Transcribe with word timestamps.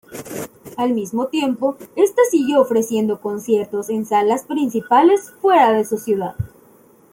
Al 0.77 0.95
mismo 0.95 1.27
tiempo, 1.27 1.77
esta 1.95 2.23
siguió 2.31 2.59
ofreciendo 2.61 3.21
conciertos 3.21 3.91
en 3.91 4.07
salas 4.07 4.45
principales 4.45 5.29
fuera 5.39 5.73
de 5.73 5.85
su 5.85 5.99
ciudad. 5.99 6.33